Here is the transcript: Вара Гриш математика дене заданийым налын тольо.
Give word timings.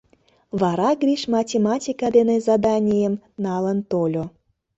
Вара 0.61 0.89
Гриш 1.01 1.23
математика 1.37 2.07
дене 2.17 2.35
заданийым 2.47 3.15
налын 3.45 3.79
тольо. 3.89 4.25